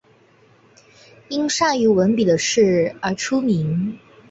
[1.29, 3.99] 因善于文笔的事而出名。